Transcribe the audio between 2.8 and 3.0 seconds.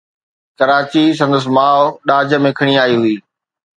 آئي